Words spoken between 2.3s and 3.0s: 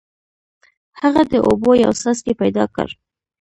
پیدا کړ.